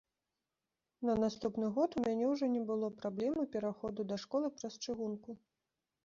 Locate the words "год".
1.75-1.89